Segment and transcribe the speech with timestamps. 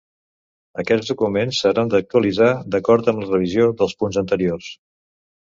[0.83, 4.73] Aquests documents s'hauran d'actualitzar d'acord amb la revisió dels punts anteriors.